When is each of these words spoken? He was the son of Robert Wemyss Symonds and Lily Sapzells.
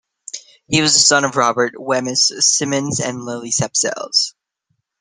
He 0.67 0.81
was 0.81 0.93
the 0.93 0.99
son 0.99 1.25
of 1.25 1.35
Robert 1.35 1.73
Wemyss 1.79 2.31
Symonds 2.39 2.99
and 2.99 3.21
Lily 3.21 3.51
Sapzells. 3.51 4.33